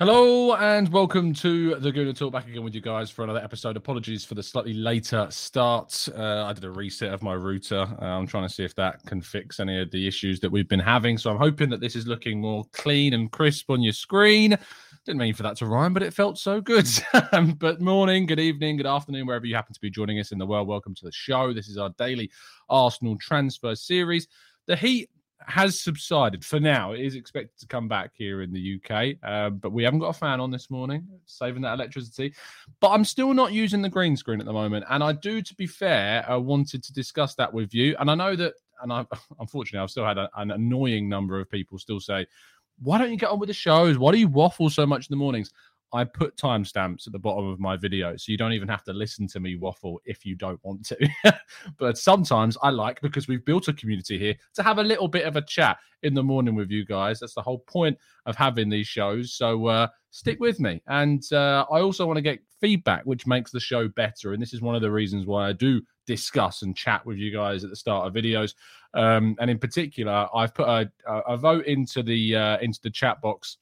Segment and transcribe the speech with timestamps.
[0.00, 2.32] Hello and welcome to the Gooner Talk.
[2.32, 3.76] Back again with you guys for another episode.
[3.76, 6.08] Apologies for the slightly later start.
[6.16, 7.86] Uh, I did a reset of my router.
[8.00, 10.70] Uh, I'm trying to see if that can fix any of the issues that we've
[10.70, 11.18] been having.
[11.18, 14.56] So I'm hoping that this is looking more clean and crisp on your screen.
[15.04, 16.88] Didn't mean for that to rhyme, but it felt so good.
[17.58, 20.46] but morning, good evening, good afternoon, wherever you happen to be joining us in the
[20.46, 20.66] world.
[20.66, 21.52] Welcome to the show.
[21.52, 22.30] This is our daily
[22.70, 24.28] Arsenal transfer series.
[24.66, 25.10] The Heat
[25.46, 26.92] has subsided for now.
[26.92, 30.08] It is expected to come back here in the UK, uh, but we haven't got
[30.08, 32.34] a fan on this morning, saving that electricity.
[32.80, 35.54] But I'm still not using the green screen at the moment, and I do, to
[35.54, 37.96] be fair, I wanted to discuss that with you.
[37.98, 39.04] And I know that, and I
[39.40, 42.26] unfortunately I've still had a, an annoying number of people still say,
[42.78, 43.98] "Why don't you get on with the shows?
[43.98, 45.52] Why do you waffle so much in the mornings?"
[45.92, 48.92] I put timestamps at the bottom of my video, so you don't even have to
[48.92, 51.08] listen to me waffle if you don't want to.
[51.78, 55.26] but sometimes I like because we've built a community here to have a little bit
[55.26, 57.20] of a chat in the morning with you guys.
[57.20, 59.32] That's the whole point of having these shows.
[59.32, 63.50] So uh, stick with me, and uh, I also want to get feedback, which makes
[63.50, 64.32] the show better.
[64.32, 67.32] And this is one of the reasons why I do discuss and chat with you
[67.32, 68.54] guys at the start of videos.
[68.94, 73.20] Um, and in particular, I've put a, a vote into the uh, into the chat
[73.20, 73.58] box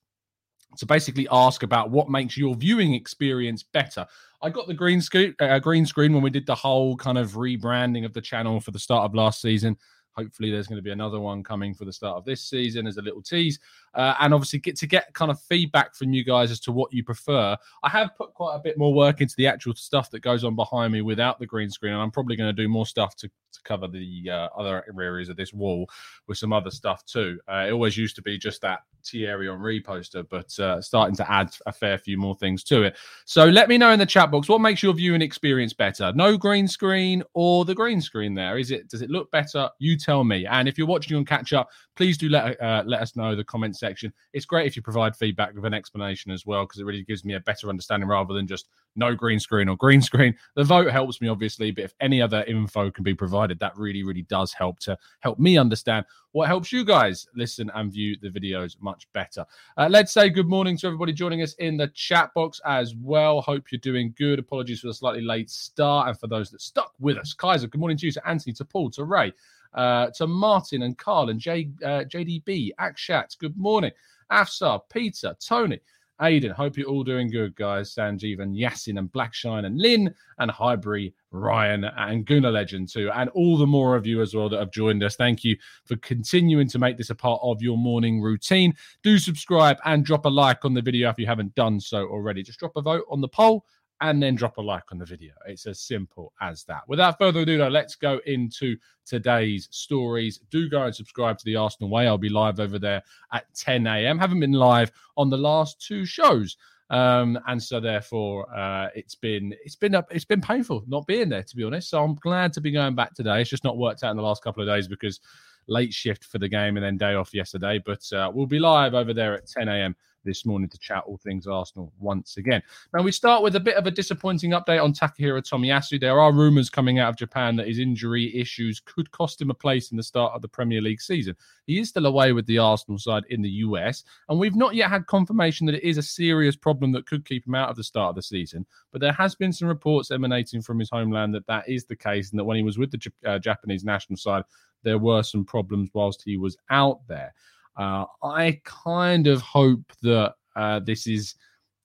[0.76, 4.06] to basically ask about what makes your viewing experience better.
[4.42, 7.32] I got the green screen, uh, green screen when we did the whole kind of
[7.32, 9.76] rebranding of the channel for the start of last season.
[10.12, 12.96] Hopefully, there's going to be another one coming for the start of this season as
[12.96, 13.58] a little tease,
[13.94, 16.92] uh, and obviously get to get kind of feedback from you guys as to what
[16.92, 17.56] you prefer.
[17.82, 20.56] I have put quite a bit more work into the actual stuff that goes on
[20.56, 23.28] behind me without the green screen, and I'm probably going to do more stuff to,
[23.28, 25.88] to cover the uh, other areas of this wall
[26.26, 27.38] with some other stuff too.
[27.50, 31.30] Uh, it always used to be just that Thierry Henry poster, but uh, starting to
[31.30, 32.96] add a fair few more things to it.
[33.24, 36.36] So let me know in the chat box what makes your viewing experience better: no
[36.36, 38.34] green screen or the green screen.
[38.34, 38.88] There is it.
[38.88, 39.68] Does it look better?
[39.78, 40.46] You tell me.
[40.46, 43.44] And if you're watching on catch up, please do let uh, let us know the
[43.44, 44.12] comment section.
[44.32, 47.24] It's great if you provide feedback with an explanation as well, because it really gives
[47.24, 50.34] me a better understanding rather than just no green screen or green screen.
[50.56, 54.02] The vote helps me obviously, but if any other info can be provided, that really
[54.02, 58.28] really does help to help me understand what helps you guys listen and view the
[58.28, 59.44] videos much better.
[59.76, 63.40] Uh, let's say good morning to everybody joining us in the chat box as well.
[63.40, 64.38] Hope you're doing good.
[64.38, 66.08] Apologies for the slightly late start.
[66.08, 68.64] And for those that stuck with us, Kaiser, good morning to you, to Anthony, to
[68.64, 69.32] Paul, to Ray,
[69.74, 73.92] uh, to Martin and Carl and J, uh, JDB, Akshat, good morning.
[74.30, 75.80] Afsar, Peter, Tony,
[76.20, 77.94] Aiden, hope you're all doing good, guys.
[77.94, 83.30] Sanjeev and Yasin and Blackshine and Lynn and Highbury, Ryan and Guna Legend too, and
[83.30, 85.14] all the more of you as well that have joined us.
[85.14, 88.74] Thank you for continuing to make this a part of your morning routine.
[89.04, 92.42] Do subscribe and drop a like on the video if you haven't done so already.
[92.42, 93.64] Just drop a vote on the poll
[94.00, 95.32] and then drop a like on the video.
[95.46, 96.82] It's as simple as that.
[96.88, 100.38] Without further ado, though, let's go into today's stories.
[100.50, 102.06] Do go and subscribe to the Arsenal Way.
[102.06, 103.02] I'll be live over there
[103.32, 104.18] at 10 a.m.
[104.18, 106.56] Haven't been live on the last two shows.
[106.90, 111.28] Um, and so therefore uh, it's been it's been a, it's been painful not being
[111.28, 111.90] there to be honest.
[111.90, 113.42] So I'm glad to be going back today.
[113.42, 115.20] It's just not worked out in the last couple of days because
[115.66, 117.80] late shift for the game and then day off yesterday.
[117.84, 119.94] But uh, we'll be live over there at 10 a.m.
[120.24, 122.62] this morning to chat all things Arsenal once again.
[122.94, 126.00] Now, we start with a bit of a disappointing update on Takahiro Tomiyasu.
[126.00, 129.54] There are rumours coming out of Japan that his injury issues could cost him a
[129.54, 131.36] place in the start of the Premier League season.
[131.66, 134.90] He is still away with the Arsenal side in the US, and we've not yet
[134.90, 137.84] had confirmation that it is a serious problem that could keep him out of the
[137.84, 138.66] start of the season.
[138.92, 142.30] But there has been some reports emanating from his homeland that that is the case,
[142.30, 144.44] and that when he was with the uh, Japanese national side,
[144.82, 147.34] there were some problems whilst he was out there.
[147.78, 151.36] Uh, I kind of hope that uh, this is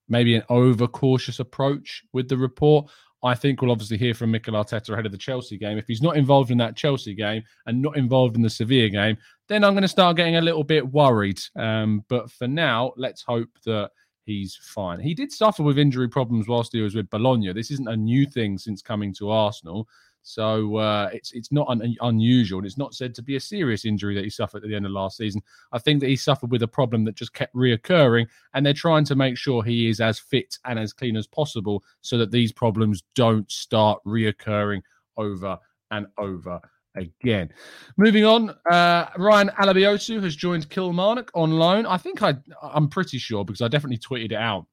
[0.10, 2.90] maybe an overcautious approach with the report.
[3.24, 5.78] I think we'll obviously hear from Mikel Arteta ahead of the Chelsea game.
[5.78, 9.18] If he's not involved in that Chelsea game and not involved in the Sevilla game,
[9.48, 11.40] then I'm going to start getting a little bit worried.
[11.56, 13.92] Um, but for now, let's hope that
[14.26, 15.00] he's fine.
[15.00, 17.54] He did suffer with injury problems whilst he was with Bologna.
[17.54, 19.88] This isn't a new thing since coming to Arsenal.
[20.24, 23.86] So uh, it's it's not un- unusual, and it's not said to be a serious
[23.86, 25.42] injury that he suffered at the end of last season.
[25.74, 29.04] I think that he suffered with a problem that just kept reoccurring, and they're trying
[29.06, 32.54] to make sure he is as fit and as clean as possible, so that these
[32.54, 34.82] problems don't start reoccurring
[35.18, 35.60] over
[35.92, 36.60] and over
[36.96, 37.50] again.
[37.98, 41.86] Moving on, uh, Ryan Alebiosu has joined Kilmarnock on loan.
[41.86, 44.66] I think I I'm pretty sure because I definitely tweeted it out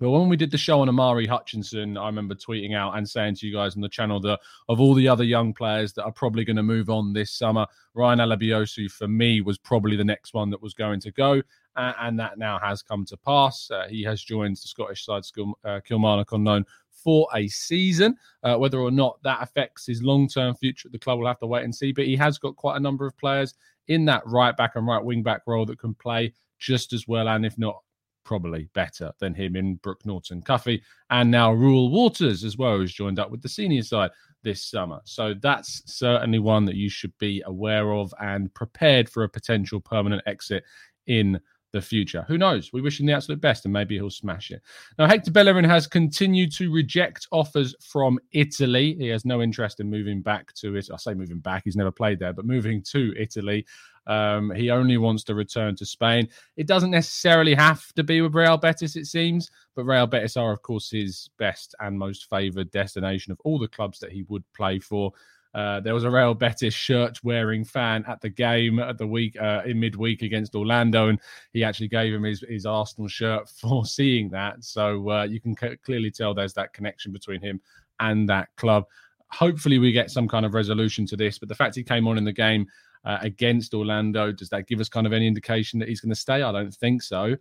[0.00, 3.36] but when we did the show on Omari Hutchinson, I remember tweeting out and saying
[3.36, 6.12] to you guys on the channel that of all the other young players that are
[6.12, 10.34] probably going to move on this summer, Ryan Alebiosu for me was probably the next
[10.34, 11.42] one that was going to go,
[11.76, 13.70] uh, and that now has come to pass.
[13.70, 15.22] Uh, he has joined the Scottish side
[15.64, 18.16] uh, Kilmarnock loan for a season.
[18.42, 21.46] Uh, whether or not that affects his long-term future at the club, we'll have to
[21.46, 21.92] wait and see.
[21.92, 23.54] But he has got quite a number of players
[23.88, 27.28] in that right back and right wing back role that can play just as well,
[27.28, 27.82] and if not
[28.28, 30.82] probably better than him in Brooke Norton Cuffy.
[31.08, 34.10] And now Reuell Walters as well, has joined up with the senior side
[34.42, 35.00] this summer.
[35.04, 39.80] So that's certainly one that you should be aware of and prepared for a potential
[39.80, 40.62] permanent exit
[41.06, 41.40] in
[41.72, 42.26] the future.
[42.28, 42.70] Who knows?
[42.70, 44.60] We wish him the absolute best and maybe he'll smash it.
[44.98, 48.94] Now, Hector Bellerin has continued to reject offers from Italy.
[48.98, 50.90] He has no interest in moving back to it.
[50.92, 53.64] I say moving back, he's never played there, but moving to Italy.
[54.08, 56.28] Um, he only wants to return to Spain.
[56.56, 60.50] It doesn't necessarily have to be with Real Betis, it seems, but Real Betis are,
[60.50, 64.44] of course, his best and most favoured destination of all the clubs that he would
[64.54, 65.12] play for.
[65.54, 69.36] Uh, there was a Real Betis shirt wearing fan at the game at the week
[69.40, 71.18] uh, in midweek against Orlando, and
[71.52, 74.64] he actually gave him his, his Arsenal shirt for seeing that.
[74.64, 77.60] So uh, you can c- clearly tell there's that connection between him
[78.00, 78.84] and that club.
[79.30, 81.38] Hopefully, we get some kind of resolution to this.
[81.38, 82.66] But the fact he came on in the game
[83.04, 86.16] uh, against Orlando, does that give us kind of any indication that he's going to
[86.16, 86.42] stay?
[86.42, 87.36] I don't think so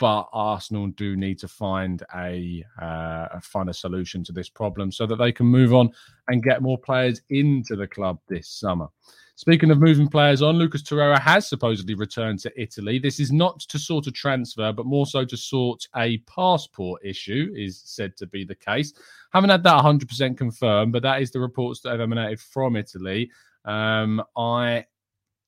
[0.00, 5.06] but Arsenal do need to find a uh, find a solution to this problem so
[5.06, 5.90] that they can move on
[6.28, 8.88] and get more players into the club this summer.
[9.36, 12.98] Speaking of moving players on, Lucas Torreira has supposedly returned to Italy.
[12.98, 17.52] This is not to sort a transfer, but more so to sort a passport issue,
[17.54, 18.94] is said to be the case.
[19.32, 23.30] Haven't had that 100% confirmed, but that is the reports that have emanated from Italy.
[23.64, 24.84] Um, I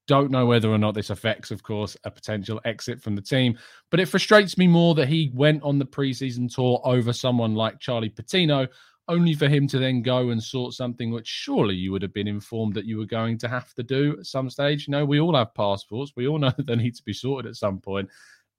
[0.06, 3.58] don't know whether or not this affects, of course, a potential exit from the team.
[3.90, 7.78] But it frustrates me more that he went on the preseason tour over someone like
[7.78, 8.66] Charlie Patino,
[9.08, 12.28] only for him to then go and sort something which surely you would have been
[12.28, 14.87] informed that you were going to have to do at some stage.
[14.87, 17.49] You know, we all have passports, we all know that they need to be sorted
[17.49, 18.08] at some point.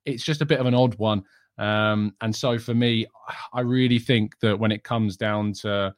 [0.04, 1.24] It's just a bit of an odd one.
[1.56, 3.06] Um, and so for me,
[3.52, 5.94] I really think that when it comes down to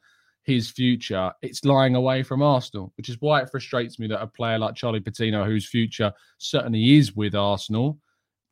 [0.47, 4.27] his future, it's lying away from Arsenal, which is why it frustrates me that a
[4.27, 7.99] player like Charlie Patino, whose future certainly is with Arsenal,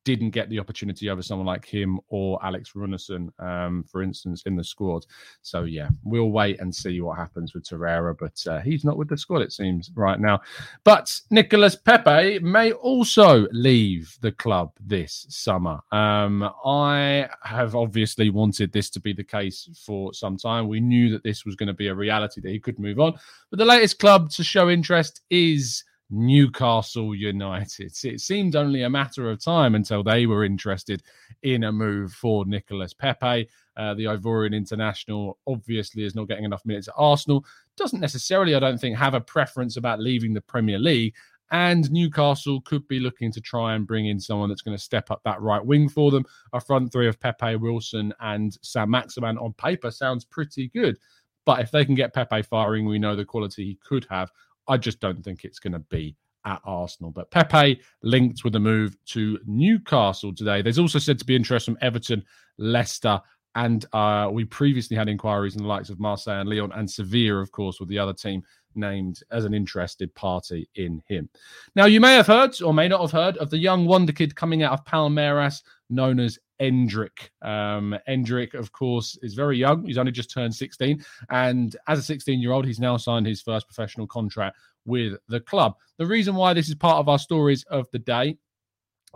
[0.05, 4.55] didn't get the opportunity over someone like him or Alex Runarsson, um, for instance, in
[4.55, 5.05] the squad.
[5.41, 9.09] So yeah, we'll wait and see what happens with Torreira, but uh, he's not with
[9.09, 10.39] the squad, it seems, right now.
[10.83, 15.79] But Nicolas Pepe may also leave the club this summer.
[15.91, 20.67] Um, I have obviously wanted this to be the case for some time.
[20.67, 23.13] We knew that this was going to be a reality that he could move on,
[23.49, 25.83] but the latest club to show interest is.
[26.09, 27.93] Newcastle United.
[28.03, 31.03] It seemed only a matter of time until they were interested
[31.43, 33.47] in a move for Nicolas Pepe.
[33.77, 37.45] Uh, the Ivorian international obviously is not getting enough minutes at Arsenal.
[37.75, 41.13] Doesn't necessarily, I don't think, have a preference about leaving the Premier League.
[41.51, 45.11] And Newcastle could be looking to try and bring in someone that's going to step
[45.11, 46.25] up that right wing for them.
[46.53, 50.97] A front three of Pepe, Wilson, and Saint-Maximin on paper sounds pretty good.
[51.45, 54.31] But if they can get Pepe firing, we know the quality he could have.
[54.67, 57.11] I just don't think it's going to be at Arsenal.
[57.11, 60.61] But Pepe linked with a move to Newcastle today.
[60.61, 62.23] There's also said to be interest from Everton,
[62.57, 63.21] Leicester,
[63.55, 67.41] and uh, we previously had inquiries in the likes of Marseille and Lyon and Sevilla,
[67.41, 68.43] of course, with the other team
[68.75, 71.29] named as an interested party in him.
[71.75, 74.35] Now, you may have heard or may not have heard of the young wonder kid
[74.35, 77.29] coming out of Palmeiras known as Endrick.
[77.41, 79.85] Um, Endrick, of course, is very young.
[79.85, 81.03] He's only just turned 16.
[81.29, 85.39] And as a 16 year old, he's now signed his first professional contract with the
[85.39, 85.75] club.
[85.97, 88.37] The reason why this is part of our stories of the day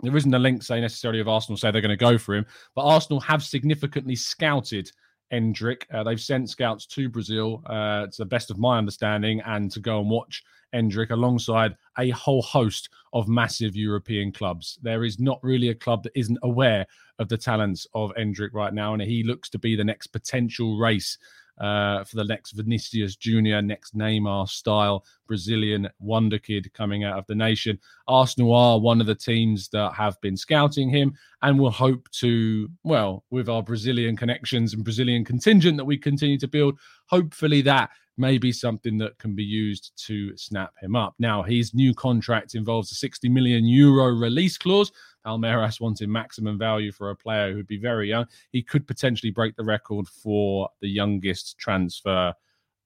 [0.02, 2.46] there isn't a link say necessarily of Arsenal say they're going to go for him,
[2.74, 4.90] but Arsenal have significantly scouted
[5.32, 5.82] Endrick.
[5.92, 9.80] Uh, they've sent scouts to Brazil, uh, to the best of my understanding, and to
[9.80, 10.42] go and watch
[10.74, 14.78] Endrick alongside a whole host of massive European clubs.
[14.82, 16.86] There is not really a club that isn't aware
[17.18, 20.78] of the talents of Endrick right now, and he looks to be the next potential
[20.78, 21.18] race
[21.60, 27.26] uh, for the next Vinicius Junior, next Neymar style Brazilian wonder kid coming out of
[27.26, 27.78] the nation.
[28.08, 32.68] Arsenal are one of the teams that have been scouting him and will hope to,
[32.82, 37.90] well, with our Brazilian connections and Brazilian contingent that we continue to build, hopefully that
[38.20, 41.14] may be something that can be used to snap him up.
[41.18, 44.92] Now, his new contract involves a 60 million euro release clause.
[45.26, 48.26] Palmeiras wanting maximum value for a player who'd be very young.
[48.52, 52.32] He could potentially break the record for the youngest transfer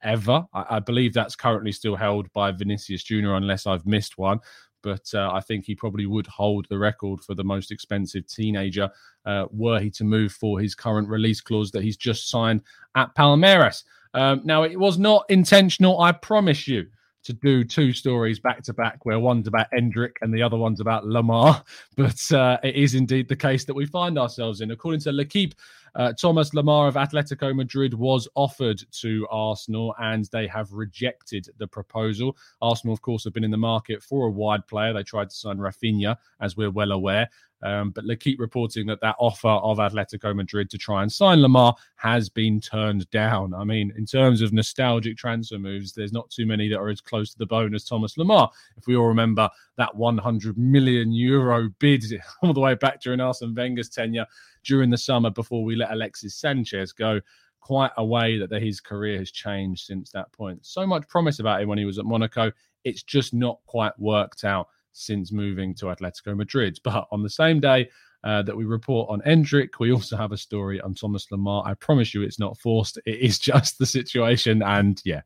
[0.02, 0.46] ever.
[0.54, 4.40] I, I believe that's currently still held by Vinicius Junior, unless I've missed one
[4.84, 8.90] but uh, I think he probably would hold the record for the most expensive teenager
[9.24, 12.60] uh, were he to move for his current release clause that he's just signed
[12.94, 13.82] at Palmeiras.
[14.14, 16.86] Um, now, it was not intentional, I promise you,
[17.24, 20.80] to do two stories back to back, where one's about Endrick and the other one's
[20.80, 21.62] about Lemar.
[21.96, 24.70] But uh, it is indeed the case that we find ourselves in.
[24.70, 25.54] According to L'Equipe,
[25.96, 31.66] uh, Thomas Lemar of Atletico Madrid was offered to Arsenal and they have rejected the
[31.66, 32.36] proposal.
[32.60, 34.92] Arsenal, of course, have been in the market for a wide player.
[34.92, 37.28] They tried to sign Rafinha, as we're well aware.
[37.64, 41.74] Um, but keep reporting that that offer of Atletico Madrid to try and sign Lemar
[41.96, 43.54] has been turned down.
[43.54, 47.00] I mean, in terms of nostalgic transfer moves, there's not too many that are as
[47.00, 48.50] close to the bone as Thomas Lemar.
[48.76, 49.48] If we all remember
[49.78, 52.04] that 100 million euro bid
[52.42, 54.26] all the way back during Arsene Wenger's tenure
[54.64, 57.20] during the summer before we let Alexis Sanchez go
[57.60, 60.58] quite a way that his career has changed since that point.
[60.66, 62.52] So much promise about him when he was at Monaco.
[62.84, 66.78] It's just not quite worked out since moving to Atletico Madrid.
[66.84, 67.88] But on the same day
[68.22, 71.66] uh, that we report on Endrick, we also have a story on Thomas Lemar.
[71.66, 72.98] I promise you it's not forced.
[73.06, 74.62] It is just the situation.
[74.62, 75.22] And yeah,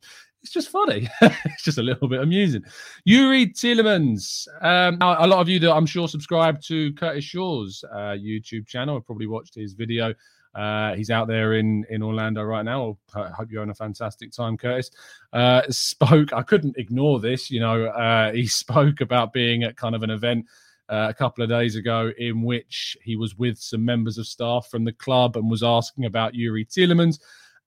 [0.49, 1.09] it's just funny.
[1.23, 2.65] it's just a little bit amusing.
[3.07, 4.49] Youri Tielemans.
[4.61, 8.97] Um, a lot of you that I'm sure subscribe to Curtis Shaw's uh, YouTube channel
[8.97, 10.15] have probably watched his video
[10.55, 12.99] uh, he's out there in in Orlando right now.
[13.15, 14.91] I hope you're having a fantastic time, Curtis.
[15.33, 16.33] Uh, spoke.
[16.33, 17.51] I couldn't ignore this.
[17.51, 20.47] You know, uh, he spoke about being at kind of an event.
[20.91, 24.69] Uh, a couple of days ago, in which he was with some members of staff
[24.71, 27.19] from the club and was asking about Youri Tielemans.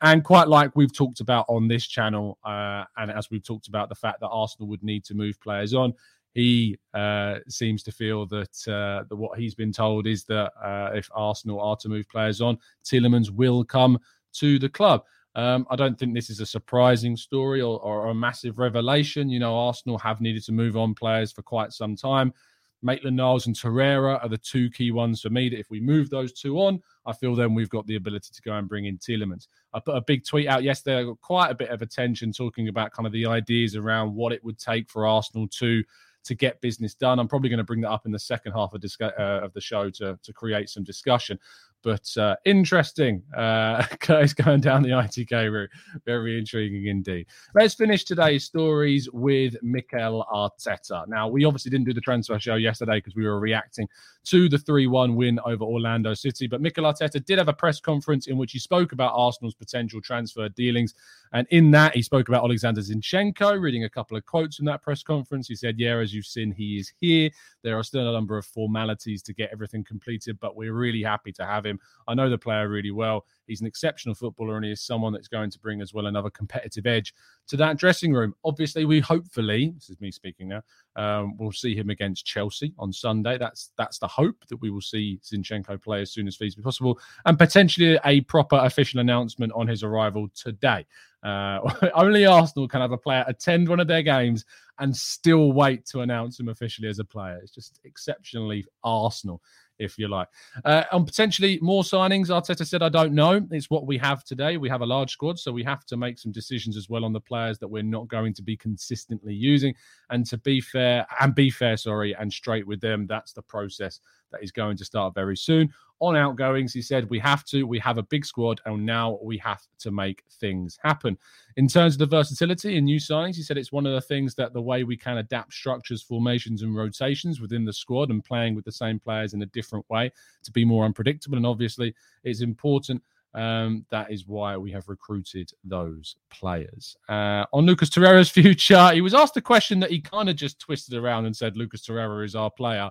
[0.01, 3.87] And quite like we've talked about on this channel, uh, and as we've talked about
[3.87, 5.93] the fact that Arsenal would need to move players on,
[6.33, 10.91] he uh, seems to feel that, uh, that what he's been told is that uh,
[10.93, 13.99] if Arsenal are to move players on, Tielemans will come
[14.33, 15.03] to the club.
[15.35, 19.29] Um, I don't think this is a surprising story or, or, a massive revelation.
[19.29, 22.33] You know, Arsenal have needed to move on players for quite some time.
[22.81, 25.49] Maitland Niles and Torreira are the two key ones for me.
[25.49, 28.41] That if we move those two on, I feel then we've got the ability to
[28.41, 29.47] go and bring in Tielemans.
[29.73, 30.99] I put a big tweet out yesterday.
[30.99, 34.33] I got quite a bit of attention talking about kind of the ideas around what
[34.33, 35.83] it would take for Arsenal to
[36.23, 37.19] to get business done.
[37.19, 39.53] I'm probably going to bring that up in the second half of, discuss- uh, of
[39.53, 41.39] the show to, to create some discussion.
[41.83, 43.23] But uh, interesting.
[43.35, 45.69] Uh, Curtis going down the ITK route.
[46.05, 47.27] Very intriguing indeed.
[47.55, 51.07] Let's finish today's stories with Mikel Arteta.
[51.07, 53.87] Now, we obviously didn't do the transfer show yesterday because we were reacting
[54.25, 56.47] to the 3 1 win over Orlando City.
[56.47, 60.01] But Mikel Arteta did have a press conference in which he spoke about Arsenal's potential
[60.01, 60.93] transfer dealings.
[61.33, 64.81] And in that, he spoke about Alexander Zinchenko, reading a couple of quotes from that
[64.81, 65.47] press conference.
[65.47, 67.29] He said, Yeah, as you've seen, he is here.
[67.63, 71.31] There are still a number of formalities to get everything completed, but we're really happy
[71.33, 71.79] to have him.
[72.07, 73.25] I know the player really well.
[73.51, 76.29] He's an exceptional footballer and he is someone that's going to bring as well another
[76.29, 77.13] competitive edge
[77.47, 78.33] to that dressing room.
[78.45, 80.61] Obviously, we hopefully, this is me speaking now,
[80.95, 83.37] um, we'll see him against Chelsea on Sunday.
[83.37, 86.97] That's that's the hope that we will see Zinchenko play as soon as feasibly possible
[87.25, 90.85] and potentially a proper official announcement on his arrival today.
[91.23, 91.59] Uh,
[91.93, 94.45] only Arsenal can have a player attend one of their games
[94.79, 97.39] and still wait to announce him officially as a player.
[97.43, 99.41] It's just exceptionally Arsenal
[99.81, 100.27] if you like.
[100.63, 102.27] Uh, and potentially more signings.
[102.27, 103.45] Arteta said, I don't know.
[103.51, 104.57] It's what we have today.
[104.57, 107.13] We have a large squad, so we have to make some decisions as well on
[107.13, 109.73] the players that we're not going to be consistently using.
[110.09, 113.99] And to be fair, and be fair, sorry, and straight with them, that's the process
[114.31, 115.73] that is going to start very soon.
[116.01, 116.73] On outgoings.
[116.73, 119.91] He said, We have to, we have a big squad, and now we have to
[119.91, 121.17] make things happen.
[121.55, 124.35] In terms of the versatility and new signings, he said it's one of the things
[124.35, 128.55] that the way we can adapt structures, formations, and rotations within the squad and playing
[128.55, 130.11] with the same players in a different way
[130.43, 131.37] to be more unpredictable.
[131.37, 131.93] And obviously,
[132.23, 133.01] it's important
[133.33, 136.97] um, that is why we have recruited those players.
[137.07, 140.59] Uh, on Lucas Torreira's future, he was asked a question that he kind of just
[140.59, 142.89] twisted around and said Lucas Torreira is our player.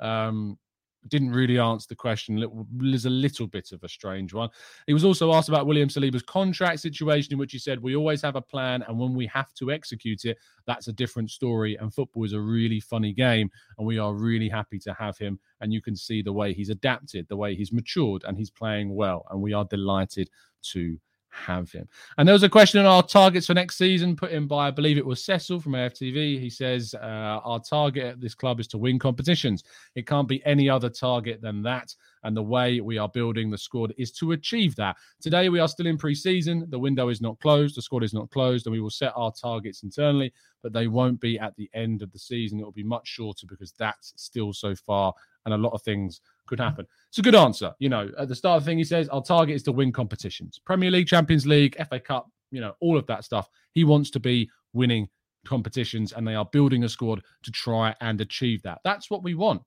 [0.00, 0.58] Um,
[1.06, 2.42] didn't really answer the question.
[2.42, 4.50] It was a little bit of a strange one.
[4.86, 8.22] He was also asked about William Saliba's contract situation, in which he said, We always
[8.22, 11.76] have a plan, and when we have to execute it, that's a different story.
[11.76, 15.38] And football is a really funny game, and we are really happy to have him.
[15.60, 18.94] And you can see the way he's adapted, the way he's matured, and he's playing
[18.94, 19.26] well.
[19.30, 20.30] And we are delighted
[20.72, 20.98] to
[21.38, 21.88] have him.
[22.16, 24.70] And there was a question on our targets for next season put in by, I
[24.70, 26.40] believe it was Cecil from AFTV.
[26.40, 29.64] He says, uh, Our target at this club is to win competitions.
[29.94, 31.94] It can't be any other target than that.
[32.24, 34.96] And the way we are building the squad is to achieve that.
[35.20, 36.66] Today, we are still in pre season.
[36.68, 37.76] The window is not closed.
[37.76, 38.66] The squad is not closed.
[38.66, 42.12] And we will set our targets internally, but they won't be at the end of
[42.12, 42.58] the season.
[42.58, 45.14] It will be much shorter because that's still so far.
[45.44, 46.86] And a lot of things could happen.
[47.08, 47.72] It's a good answer.
[47.78, 49.92] You know, at the start of the thing, he says, Our target is to win
[49.92, 53.48] competitions Premier League, Champions League, FA Cup, you know, all of that stuff.
[53.72, 55.08] He wants to be winning
[55.46, 58.80] competitions and they are building a squad to try and achieve that.
[58.84, 59.62] That's what we want.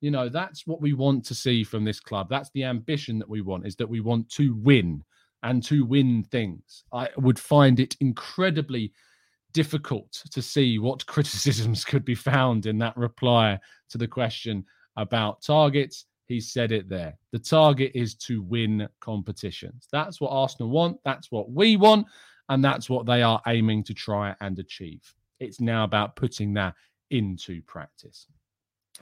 [0.00, 2.28] You know, that's what we want to see from this club.
[2.30, 5.04] That's the ambition that we want is that we want to win
[5.42, 6.84] and to win things.
[6.92, 8.92] I would find it incredibly
[9.52, 13.58] difficult to see what criticisms could be found in that reply
[13.90, 14.64] to the question
[14.96, 17.18] about targets he said it there.
[17.32, 19.88] The target is to win competitions.
[19.90, 20.98] That's what Arsenal want.
[21.04, 22.06] That's what we want.
[22.48, 25.02] And that's what they are aiming to try and achieve.
[25.40, 26.74] It's now about putting that
[27.10, 28.28] into practice.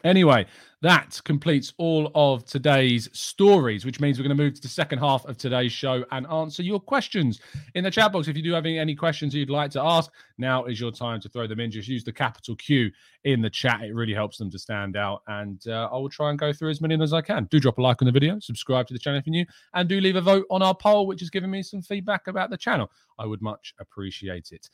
[0.04, 0.46] Anyway,
[0.80, 5.00] that completes all of today's stories, which means we're going to move to the second
[5.00, 7.40] half of today's show and answer your questions
[7.74, 8.28] in the chat box.
[8.28, 11.28] If you do have any questions you'd like to ask, now is your time to
[11.28, 11.72] throw them in.
[11.72, 12.92] Just use the capital Q
[13.24, 13.82] in the chat.
[13.82, 15.22] It really helps them to stand out.
[15.26, 17.48] And uh, I will try and go through as many as I can.
[17.50, 19.88] Do drop a like on the video, subscribe to the channel if you're new, and
[19.88, 22.56] do leave a vote on our poll, which is giving me some feedback about the
[22.56, 22.88] channel.
[23.18, 24.70] I would much appreciate it.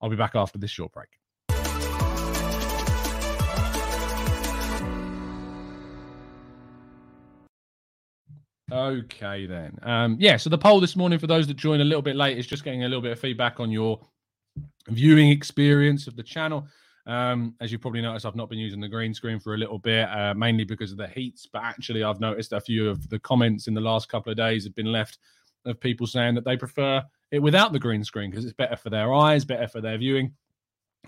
[0.00, 1.21] I'll be back after this short break.
[8.72, 9.78] Okay, then.
[9.82, 12.38] Um, yeah, so the poll this morning for those that join a little bit late
[12.38, 14.00] is just getting a little bit of feedback on your
[14.88, 16.66] viewing experience of the channel.
[17.06, 19.78] Um, as you probably noticed, I've not been using the green screen for a little
[19.78, 21.46] bit, uh, mainly because of the heats.
[21.52, 24.64] But actually, I've noticed a few of the comments in the last couple of days
[24.64, 25.18] have been left
[25.66, 28.88] of people saying that they prefer it without the green screen because it's better for
[28.88, 30.32] their eyes, better for their viewing.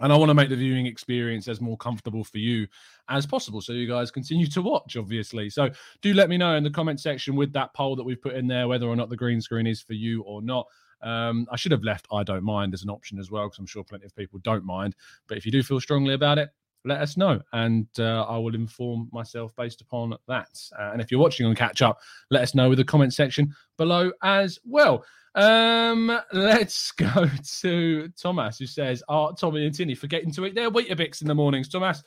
[0.00, 2.66] And I want to make the viewing experience as more comfortable for you
[3.09, 3.61] as possible.
[3.61, 5.48] So you guys continue to watch, obviously.
[5.50, 5.70] So
[6.02, 8.48] do let me know in the comment section with that poll that we've put in
[8.48, 10.66] there whether or not the green screen is for you or not.
[11.00, 13.66] Um, I should have left I don't mind as an option as well, because I'm
[13.66, 14.96] sure plenty of people don't mind.
[15.28, 16.48] But if you do feel strongly about it,
[16.85, 20.61] let us know and uh, I will inform myself based upon that.
[20.79, 21.99] Uh, and if you're watching on catch up,
[22.31, 25.05] let us know with the comment section below as well.
[25.35, 27.29] Um, let's go
[27.61, 31.29] to Thomas, who says, "Are oh, Tommy and Tinny forgetting to eat their Weetabix in
[31.29, 32.05] the mornings?" Thomas,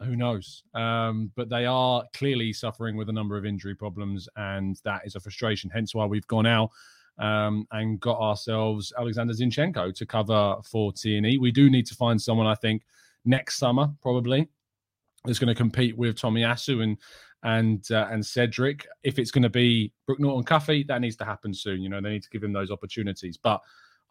[0.00, 0.62] who knows?
[0.74, 5.14] Um, but they are clearly suffering with a number of injury problems, and that is
[5.14, 5.70] a frustration.
[5.70, 6.70] Hence why we've gone out
[7.18, 11.38] um, and got ourselves Alexander Zinchenko to cover for Tierney.
[11.38, 12.82] We do need to find someone, I think,
[13.26, 14.48] next summer probably
[15.24, 16.96] that's going to compete with Tomiyasu and
[17.42, 18.86] and uh, and Cedric.
[19.02, 21.82] If it's going to be Brooke Norton Cuffy, that needs to happen soon.
[21.82, 23.36] You know, they need to give him those opportunities.
[23.36, 23.60] But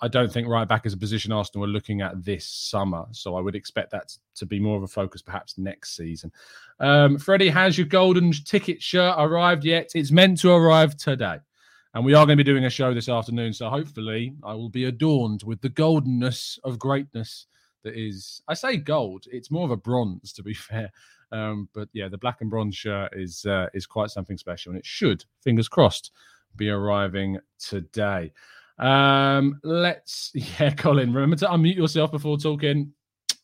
[0.01, 3.05] I don't think right back is a position Arsenal are looking at this summer.
[3.11, 6.31] So I would expect that to be more of a focus perhaps next season.
[6.79, 9.91] Um, Freddie, has your golden ticket shirt arrived yet?
[9.95, 11.37] It's meant to arrive today.
[11.93, 13.53] And we are going to be doing a show this afternoon.
[13.53, 17.47] So hopefully I will be adorned with the goldenness of greatness
[17.85, 20.91] that is, I say gold, it's more of a bronze to be fair.
[21.31, 24.79] Um, but yeah, the black and bronze shirt is uh, is quite something special, and
[24.79, 26.11] it should, fingers crossed,
[26.57, 28.33] be arriving today.
[28.77, 32.91] Um, let's yeah, Colin, remember to unmute yourself before talking.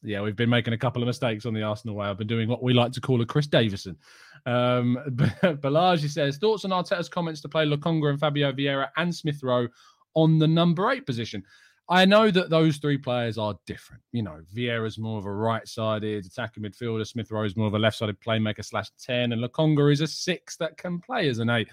[0.04, 2.08] Yeah, we've been making a couple of mistakes on the Arsenal way.
[2.08, 3.96] I've been doing what we like to call a Chris Davison.
[4.48, 9.44] Um, Balaji says thoughts on Arteta's comments to play Lokonga and Fabio Vieira and Smith
[9.44, 9.68] Rowe
[10.16, 11.44] on the number eight position.
[11.92, 14.02] I know that those three players are different.
[14.14, 17.06] You know, Vieira's more of a right-sided attacking midfielder.
[17.06, 20.56] Smith Rowe is more of a left-sided playmaker slash ten, and Lokonga is a six
[20.56, 21.68] that can play as an eight.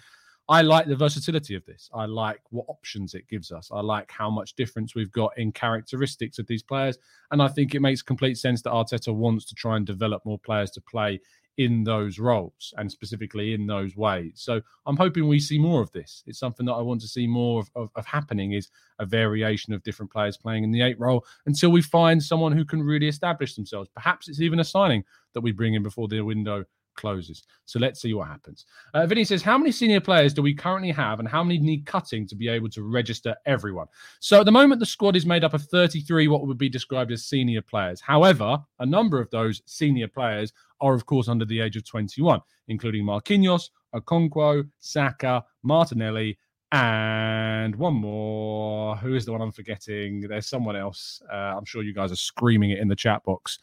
[0.49, 1.89] I like the versatility of this.
[1.95, 3.71] I like what options it gives us.
[3.73, 6.99] I like how much difference we've got in characteristics of these players,
[7.31, 10.39] and I think it makes complete sense that Arteta wants to try and develop more
[10.41, 11.21] players to play
[11.59, 14.33] in those roles and specifically in those ways.
[14.37, 16.23] So I'm hoping we see more of this.
[16.27, 19.75] It's something that I want to see more of, of, of, happening is a variation
[19.75, 23.09] of different players playing in the eight role until we find someone who can really
[23.09, 23.91] establish themselves.
[23.93, 25.03] Perhaps it's even a signing
[25.35, 26.65] that we bring in before the window
[26.99, 27.45] closes.
[27.65, 28.67] So let's see what happens.
[28.93, 31.87] Uh, Vinny says, How many senior players do we currently have, and how many need
[31.87, 33.87] cutting to be able to register everyone?
[34.21, 37.13] So at the moment, the squad is made up of 33, what would be described
[37.13, 38.01] as senior players.
[38.01, 42.41] However, a number of those senior players are, of course, under the age of 21,
[42.69, 46.39] including Marquinhos, Okonkwo, Saka, Martinelli,
[46.73, 48.97] and one more.
[48.97, 50.21] Who is the one I'm forgetting?
[50.21, 51.23] There's someone else.
[51.33, 53.59] Uh, I'm sure you guys are screaming it in the chat box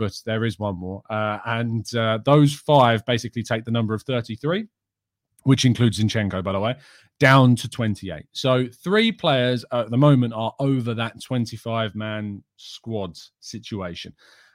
[0.00, 1.02] but there is one more.
[1.10, 4.66] Uh, and uh, those five basically take the number of 33,
[5.42, 6.74] which includes Zinchenko, by the way,
[7.20, 8.24] down to 28.
[8.32, 14.14] So three players at the moment are over that 25 man squad situation.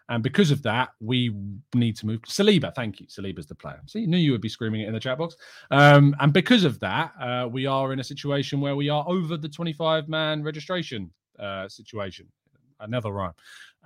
[0.10, 1.36] And because of that, we
[1.74, 2.22] need to move.
[2.24, 3.08] Saliba, thank you.
[3.08, 3.82] Saliba's the player.
[3.88, 5.36] See, you knew you would be screaming it in the chat box.
[5.72, 9.36] Um, and because of that, uh, we are in a situation where we are over
[9.36, 12.28] the 25 man registration uh, situation.
[12.80, 13.34] Another rhyme.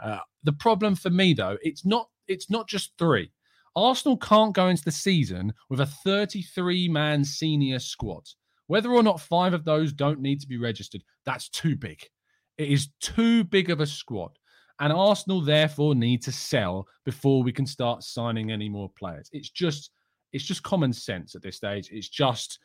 [0.01, 3.31] Uh, the problem for me, though, it's not it's not just three.
[3.75, 8.27] Arsenal can't go into the season with a 33 man senior squad.
[8.67, 12.01] Whether or not five of those don't need to be registered, that's too big.
[12.57, 14.38] It is too big of a squad.
[14.79, 19.29] And Arsenal therefore need to sell before we can start signing any more players.
[19.31, 19.91] It's just
[20.31, 21.89] it's just common sense at this stage.
[21.91, 22.59] It's just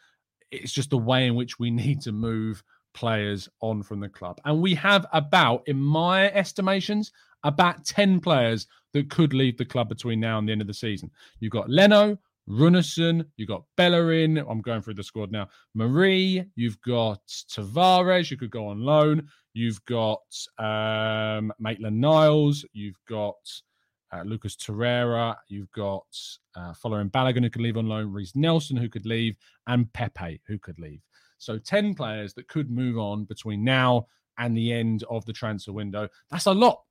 [0.50, 2.62] it's just the way in which we need to move
[2.94, 4.40] players on from the club.
[4.44, 9.88] And we have about, in my estimations, about 10 players that could leave the club
[9.88, 11.10] between now and the end of the season.
[11.40, 14.38] You've got Leno, Runarsson, you've got Bellerin.
[14.38, 15.48] I'm going through the squad now.
[15.74, 19.28] Mari, you've got Tavares, you could go on loan.
[19.54, 20.22] You've got
[20.58, 23.36] um, Maitland Niles, you've got
[24.12, 26.06] uh, Lucas Torreira, you've got
[26.56, 30.40] uh, Folarin Balogun who could leave on loan, Reiss Nelson who could leave, and Pepe
[30.46, 31.00] who could leave.
[31.38, 34.06] So 10 players that could move on between now
[34.38, 36.08] and the end of the transfer window.
[36.30, 36.82] That's a lot,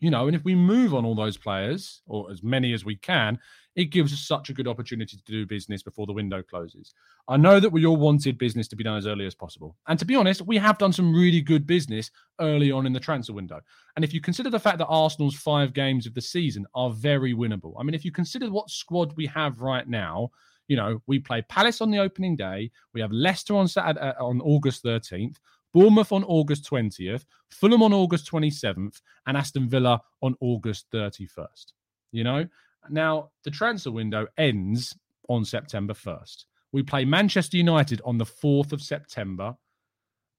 [0.00, 0.26] you know.
[0.26, 3.38] And if we move on all those players, or as many as we can,
[3.74, 6.92] it gives us such a good opportunity to do business before the window closes.
[7.28, 9.76] I know that we all wanted business to be done as early as possible.
[9.86, 13.00] And to be honest, we have done some really good business early on in the
[13.00, 13.60] transfer window.
[13.96, 17.34] And if you consider the fact that Arsenal's five games of the season are very
[17.34, 20.30] winnable, I mean, if you consider what squad we have right now,
[20.68, 22.70] you know, we play Palace on the opening day.
[22.94, 25.36] We have Leicester on Saturday, uh, on August 13th,
[25.72, 31.72] Bournemouth on August 20th, Fulham on August 27th, and Aston Villa on August 31st.
[32.12, 32.46] You know,
[32.88, 34.96] now the transfer window ends
[35.28, 36.44] on September 1st.
[36.72, 39.56] We play Manchester United on the 4th of September,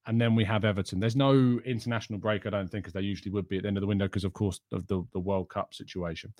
[0.06, 0.99] and then we have Everton.
[0.99, 3.77] There's no international break, I don't think, as there usually would be at the end
[3.77, 6.34] of the window because, of course, of the, the World Cup situation.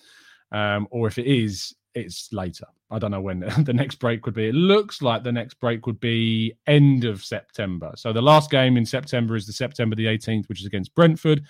[0.51, 2.65] Um, or if it is, it's later.
[2.91, 4.49] I don't know when the next break would be.
[4.49, 7.91] It looks like the next break would be end of September.
[7.95, 11.43] So the last game in September is the September the 18th, which is against Brentford.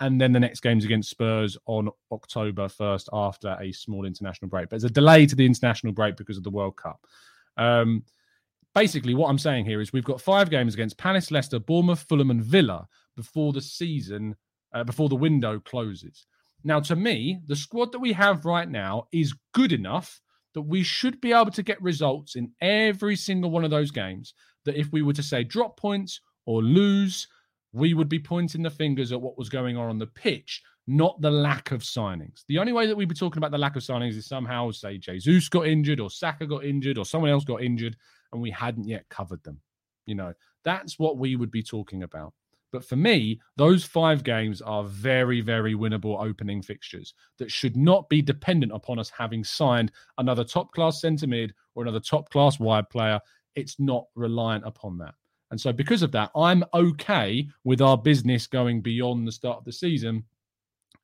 [0.00, 4.68] And then the next game's against Spurs on October 1st after a small international break.
[4.68, 7.04] But there's a delay to the international break because of the World Cup.
[7.56, 8.04] Um,
[8.74, 12.30] basically, what I'm saying here is we've got five games against Palace, Leicester, Bournemouth, Fulham,
[12.30, 14.36] and Villa before the season,
[14.72, 16.26] uh, before the window closes.
[16.64, 20.20] Now, to me, the squad that we have right now is good enough
[20.54, 24.34] that we should be able to get results in every single one of those games.
[24.64, 27.28] That if we were to say drop points or lose,
[27.72, 31.20] we would be pointing the fingers at what was going on on the pitch, not
[31.20, 32.44] the lack of signings.
[32.48, 34.96] The only way that we'd be talking about the lack of signings is somehow say
[34.96, 37.96] Jesus got injured or Saka got injured or someone else got injured
[38.32, 39.60] and we hadn't yet covered them.
[40.06, 40.32] You know,
[40.64, 42.32] that's what we would be talking about.
[42.70, 48.08] But for me, those five games are very, very winnable opening fixtures that should not
[48.08, 52.60] be dependent upon us having signed another top class centre mid or another top class
[52.60, 53.20] wide player.
[53.54, 55.14] It's not reliant upon that.
[55.50, 59.64] And so, because of that, I'm okay with our business going beyond the start of
[59.64, 60.24] the season.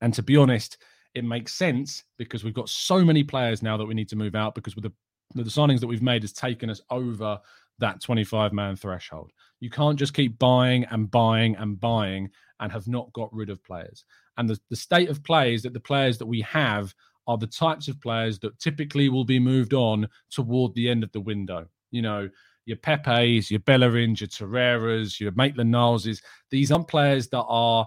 [0.00, 0.78] And to be honest,
[1.14, 4.34] it makes sense because we've got so many players now that we need to move
[4.34, 4.92] out because with the,
[5.34, 7.38] the signings that we've made has taken us over
[7.78, 9.32] that 25 man threshold.
[9.60, 12.30] You can't just keep buying and buying and buying
[12.60, 14.04] and have not got rid of players.
[14.36, 16.94] And the, the state of play is that the players that we have
[17.26, 21.12] are the types of players that typically will be moved on toward the end of
[21.12, 21.66] the window.
[21.90, 22.28] You know,
[22.66, 26.22] your Pepe's, your Bellerin's, your Torreiras, your Maitland Nileses.
[26.50, 27.86] These aren't players that are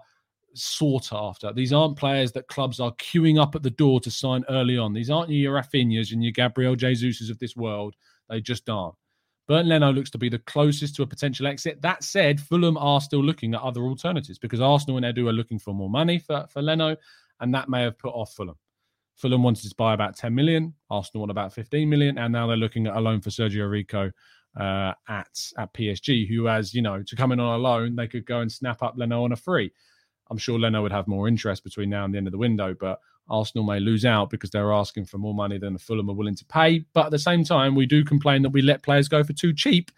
[0.53, 1.53] sought after.
[1.53, 4.93] These aren't players that clubs are queuing up at the door to sign early on.
[4.93, 7.95] These aren't your Rafinhas and your Gabriel Jesus's of this world.
[8.29, 8.95] They just aren't.
[9.47, 11.81] Bernd Leno looks to be the closest to a potential exit.
[11.81, 15.57] That said, Fulham are still looking at other alternatives because Arsenal and Edu are looking
[15.57, 16.97] for more money for, for Leno,
[17.39, 18.57] and that may have put off Fulham.
[19.15, 22.57] Fulham wanted to buy about 10 million, Arsenal want about 15 million, and now they're
[22.57, 24.11] looking at a loan for Sergio Rico
[24.59, 28.07] uh, at at PSG, who has, you know, to come in on a loan, they
[28.07, 29.71] could go and snap up Leno on a free.
[30.29, 32.75] I'm sure Leno would have more interest between now and the end of the window,
[32.77, 36.15] but Arsenal may lose out because they're asking for more money than the Fulham are
[36.15, 36.85] willing to pay.
[36.93, 39.53] But at the same time, we do complain that we let players go for too
[39.53, 39.91] cheap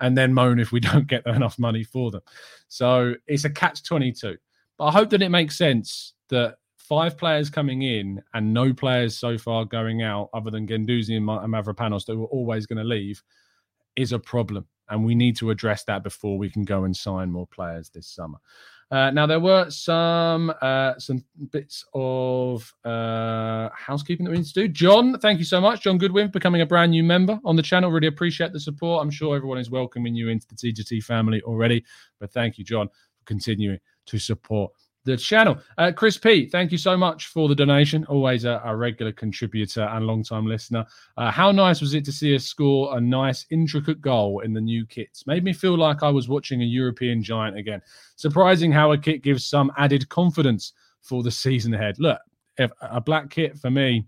[0.00, 2.22] and then moan if we don't get enough money for them.
[2.68, 4.36] So it's a catch 22.
[4.78, 9.18] But I hope that it makes sense that five players coming in and no players
[9.18, 13.22] so far going out other than Guendouzi and Mavropanos that were always going to leave
[13.96, 14.66] is a problem.
[14.88, 18.06] And we need to address that before we can go and sign more players this
[18.06, 18.38] summer.
[18.88, 24.52] Uh, now there were some uh, some bits of uh, housekeeping that we need to
[24.52, 24.68] do.
[24.68, 27.90] John, thank you so much, John Goodwin, becoming a brand new member on the channel.
[27.90, 29.02] Really appreciate the support.
[29.02, 31.84] I'm sure everyone is welcoming you into the TGT family already,
[32.20, 34.70] but thank you, John, for continuing to support
[35.06, 35.58] the channel.
[35.78, 38.04] Uh, Chris P, thank you so much for the donation.
[38.06, 40.84] Always a, a regular contributor and long-time listener.
[41.16, 44.60] Uh, how nice was it to see us score a nice, intricate goal in the
[44.60, 45.26] new kits?
[45.26, 47.80] Made me feel like I was watching a European giant again.
[48.16, 51.96] Surprising how a kit gives some added confidence for the season ahead.
[51.98, 52.18] Look,
[52.58, 54.06] a black kit for me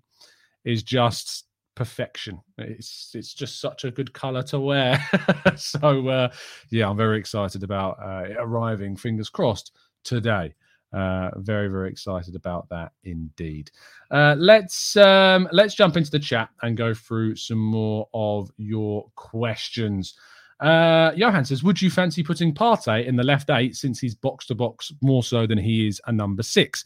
[0.65, 2.41] is just perfection.
[2.59, 4.99] It's it's just such a good color to wear.
[5.57, 6.33] so uh,
[6.71, 8.97] yeah, I'm very excited about uh, arriving.
[8.97, 10.55] Fingers crossed today.
[10.92, 13.70] Uh, very very excited about that indeed.
[14.11, 19.11] Uh, let's um, let's jump into the chat and go through some more of your
[19.14, 20.14] questions.
[20.61, 24.46] Uh, Johan says, "Would you fancy putting Partey in the left eight since he's box
[24.46, 26.85] to box more so than he is a number six?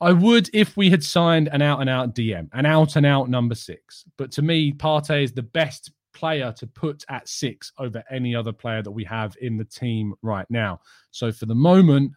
[0.00, 3.30] I would if we had signed an out and out DM, an out and out
[3.30, 4.04] number six.
[4.16, 8.52] But to me, Partey is the best player to put at six over any other
[8.52, 10.80] player that we have in the team right now.
[11.12, 12.12] So for the moment,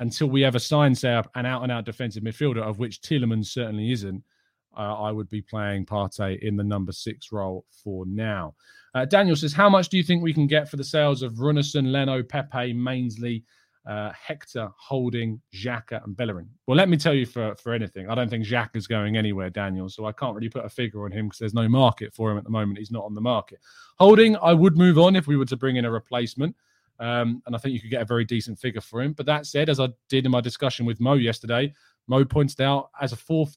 [0.00, 3.46] until we have a sign, say, an out and out defensive midfielder, of which Tielemans
[3.46, 4.24] certainly isn't,
[4.76, 8.54] uh, I would be playing Partey in the number six role for now.
[8.94, 11.34] Uh, Daniel says, How much do you think we can get for the sales of
[11.34, 13.44] Runarsson, Leno, Pepe, Mainsley,
[13.86, 16.48] uh, Hector, Holding, Xhaka, and Bellerin?
[16.66, 19.50] Well, let me tell you for, for anything, I don't think Xhaka is going anywhere,
[19.50, 19.88] Daniel.
[19.88, 22.38] So I can't really put a figure on him because there's no market for him
[22.38, 22.78] at the moment.
[22.78, 23.58] He's not on the market.
[23.98, 26.56] Holding, I would move on if we were to bring in a replacement.
[27.00, 29.14] Um, and I think you could get a very decent figure for him.
[29.14, 31.72] But that said, as I did in my discussion with Mo yesterday,
[32.06, 33.56] Mo pointed out as a fourth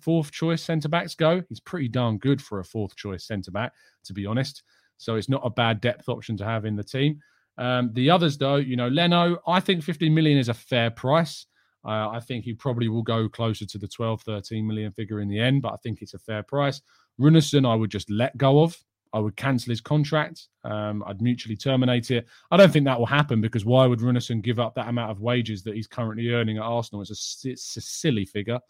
[0.00, 3.72] fourth choice centre backs go, he's pretty darn good for a fourth choice centre back,
[4.04, 4.64] to be honest.
[4.96, 7.20] So it's not a bad depth option to have in the team.
[7.56, 11.46] Um, the others, though, you know, Leno, I think 15 million is a fair price.
[11.84, 15.28] Uh, I think he probably will go closer to the 12, 13 million figure in
[15.28, 16.82] the end, but I think it's a fair price.
[17.18, 18.76] Runarsson, I would just let go of.
[19.12, 20.48] I would cancel his contract.
[20.64, 22.26] Um, I'd mutually terminate it.
[22.50, 25.20] I don't think that will happen because why would Runarsson give up that amount of
[25.20, 27.02] wages that he's currently earning at Arsenal?
[27.02, 28.60] It's a, it's a silly figure.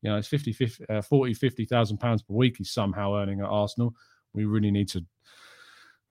[0.00, 3.46] You know, it's 50, 50 uh, 40, 50,000 pounds per week he's somehow earning at
[3.46, 3.94] Arsenal.
[4.34, 5.04] We really need to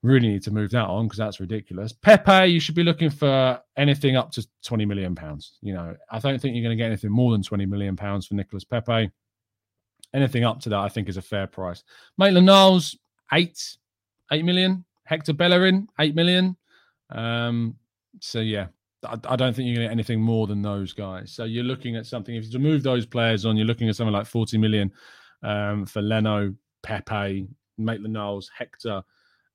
[0.02, 1.92] really need to move that on because that's ridiculous.
[1.92, 5.58] Pepe, you should be looking for anything up to 20 million pounds.
[5.60, 8.26] You know, I don't think you're going to get anything more than 20 million pounds
[8.26, 9.10] for Nicolas Pepe.
[10.14, 11.84] Anything up to that, I think, is a fair price.
[12.18, 12.98] Maitland Niles,
[13.32, 13.76] eight,
[14.30, 14.84] eight million.
[15.04, 16.56] Hector Bellerin, eight million.
[17.10, 17.76] Um,
[18.20, 18.68] so yeah,
[19.04, 21.32] I, I don't think you're going to get anything more than those guys.
[21.32, 22.34] So you're looking at something.
[22.34, 24.92] If you move those players on, you're looking at something like 40 million
[25.42, 27.46] um, for Leno, Pepe,
[27.78, 29.02] Maitland Niles, Hector.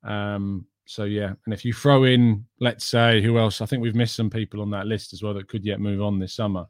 [0.03, 3.59] Um, so yeah, and if you throw in, let's say, who else?
[3.59, 6.01] I think we've missed some people on that list as well that could yet move
[6.01, 6.65] on this summer.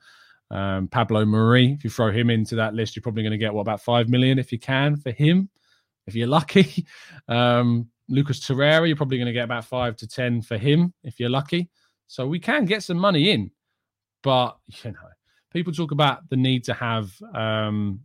[0.49, 3.53] Um, Pablo Mari, if you throw him into that list, you're probably going to get
[3.53, 5.49] what about five million if you can for him
[6.07, 6.85] if you're lucky.
[7.29, 11.19] Um, Lucas Torreira, you're probably going to get about five to 10 for him if
[11.19, 11.69] you're lucky.
[12.07, 13.51] So we can get some money in.
[14.23, 15.09] But, you know,
[15.51, 18.01] people talk about the need to have um,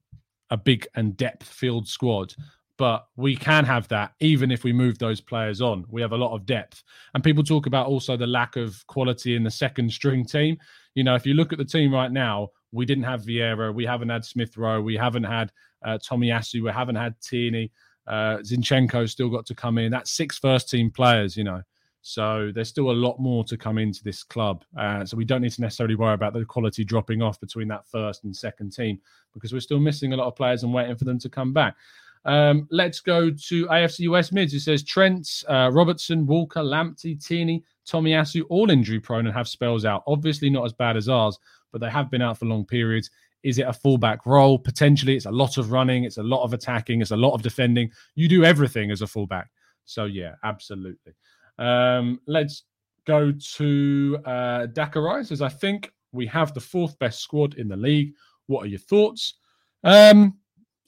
[0.50, 2.34] a big and depth field squad.
[2.78, 5.84] But we can have that even if we move those players on.
[5.88, 6.82] We have a lot of depth.
[7.14, 10.56] And people talk about also the lack of quality in the second string team.
[10.94, 13.84] You know, if you look at the team right now, we didn't have Vieira, we
[13.84, 15.52] haven't had Smith Rowe, we haven't had
[15.84, 17.70] uh, Tomiyasu, we haven't had Tierney.
[18.06, 19.90] Uh, Zinchenko still got to come in.
[19.90, 21.62] That's six first team players, you know.
[22.02, 24.64] So there's still a lot more to come into this club.
[24.76, 27.86] Uh, so we don't need to necessarily worry about the quality dropping off between that
[27.86, 29.00] first and second team
[29.32, 31.76] because we're still missing a lot of players and waiting for them to come back.
[32.24, 34.52] Um, let's go to AFC West mids.
[34.52, 39.84] It says Trent, uh, Robertson, Walker, Lamptey, Tierney, Tomiyasu, all injury prone and have spells
[39.84, 40.02] out.
[40.06, 41.38] Obviously not as bad as ours,
[41.70, 43.10] but they have been out for long periods.
[43.42, 44.58] Is it a fullback role?
[44.58, 47.42] Potentially, it's a lot of running, it's a lot of attacking, it's a lot of
[47.42, 47.90] defending.
[48.14, 49.50] You do everything as a fullback.
[49.84, 51.12] So, yeah, absolutely.
[51.58, 52.64] Um, let's
[53.06, 57.76] go to uh, Dakar Says, I think we have the fourth best squad in the
[57.76, 58.14] league.
[58.46, 59.34] What are your thoughts?
[59.82, 60.38] Um,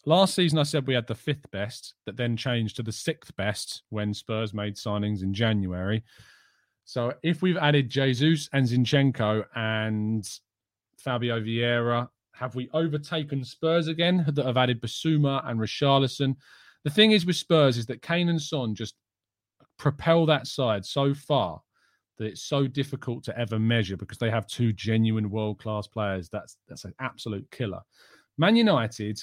[0.07, 3.35] last season I said we had the fifth best, that then changed to the sixth
[3.37, 6.05] best when Spurs made signings in January.
[6.85, 10.29] So if we've added Jesus and Zinchenko and
[10.99, 16.37] Fabio Vieira, have we overtaken Spurs again that have added Bissouma and Richarlison?
[16.83, 18.95] The thing is with Spurs is that Kane and Son just
[19.79, 21.61] propel that side so far
[22.19, 26.29] that it's so difficult to ever measure because they have two genuine world class players.
[26.29, 27.81] That's that's an absolute killer.
[28.37, 29.21] Man United,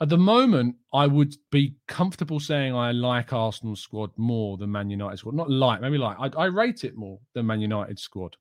[0.00, 4.90] at the moment, I would be comfortable saying I like Arsenal squad more than Man
[4.90, 5.34] United squad.
[5.34, 8.36] Not like, maybe like I, I rate it more than Man United squad.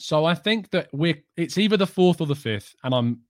[0.00, 3.20] So I think that we're it's either the fourth or the fifth, and I'm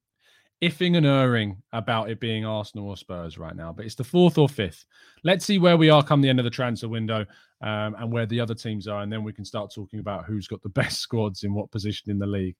[0.62, 4.38] ifing and erring about it being Arsenal or Spurs right now, but it's the fourth
[4.38, 4.85] or fifth.
[5.24, 7.24] Let's see where we are come the end of the transfer window
[7.62, 10.46] um, and where the other teams are, and then we can start talking about who's
[10.46, 12.56] got the best squads in what position in the league.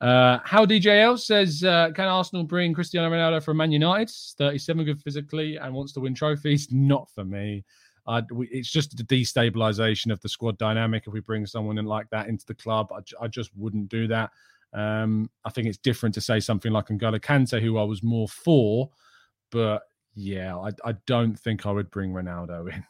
[0.00, 4.10] Uh, how DJL says, uh, can Arsenal bring Cristiano Ronaldo from Man United?
[4.38, 6.68] 37, good physically, and wants to win trophies.
[6.72, 7.64] Not for me.
[8.30, 12.08] We, it's just a destabilization of the squad dynamic if we bring someone in like
[12.10, 12.88] that into the club.
[12.92, 14.30] I, I just wouldn't do that.
[14.72, 18.28] Um, I think it's different to say something like N'Golo Kante, who I was more
[18.28, 18.90] for,
[19.50, 19.82] but
[20.14, 22.84] yeah, I, I don't think I would bring Ronaldo in.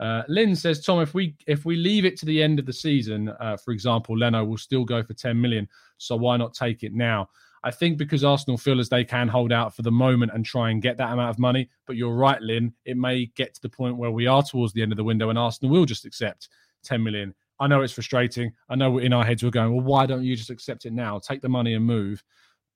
[0.00, 2.72] Uh, Lynn says, Tom, if we if we leave it to the end of the
[2.72, 5.68] season, uh, for example, Leno will still go for 10 million.
[5.98, 7.28] So why not take it now?
[7.64, 10.70] I think because Arsenal feel as they can hold out for the moment and try
[10.70, 11.70] and get that amount of money.
[11.86, 12.74] But you're right, Lynn.
[12.84, 15.30] It may get to the point where we are towards the end of the window
[15.30, 16.50] and Arsenal will just accept
[16.84, 17.34] 10 million.
[17.58, 18.52] I know it's frustrating.
[18.68, 21.18] I know in our heads we're going, well, why don't you just accept it now?
[21.18, 22.22] Take the money and move.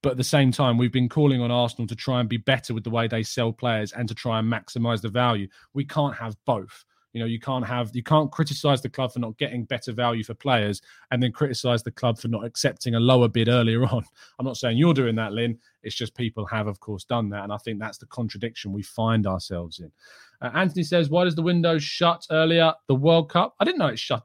[0.03, 2.72] But at the same time, we've been calling on Arsenal to try and be better
[2.72, 5.48] with the way they sell players and to try and maximize the value.
[5.74, 6.85] We can't have both.
[7.12, 10.23] You know, you can't have you can't criticize the club for not getting better value
[10.23, 14.05] for players and then criticize the club for not accepting a lower bid earlier on.
[14.38, 15.59] I'm not saying you're doing that, Lynn.
[15.83, 18.83] It's just people have, of course, done that, and I think that's the contradiction we
[18.83, 19.90] find ourselves in.
[20.42, 22.73] Uh, Anthony says, "Why does the window shut earlier?
[22.88, 23.55] The World Cup?
[23.59, 24.23] I didn't know it shut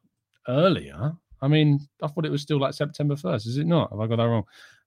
[0.47, 1.13] earlier.
[1.41, 3.47] I mean, I thought it was still like September 1st.
[3.47, 3.91] Is it not?
[3.91, 4.45] Have I got that wrong?